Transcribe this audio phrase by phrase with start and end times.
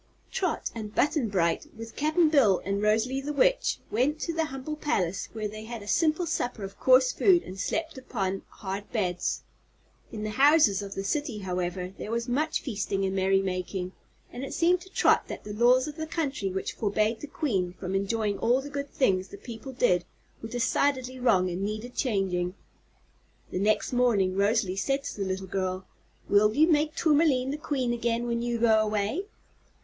[0.31, 4.75] Trot and Button Bright, with Cap'n Bill and Rosalie the Witch, went to the humble
[4.75, 9.43] palace, where they had a simple supper of coarse food and slept upon hard beds.
[10.11, 13.91] In the houses of the City, however, there was much feasting and merrymaking,
[14.33, 17.73] and it seemed to Trot that the laws of the country which forbade the Queen
[17.73, 20.03] from enjoying all the good things the people did
[20.41, 22.55] were decidedly wrong and needed changing.
[23.51, 25.85] The next morning Rosalie said to the little girl:
[26.27, 29.27] "Will you make Tourmaline the Queen again, when you go away?"